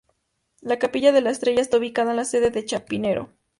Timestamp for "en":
2.09-2.17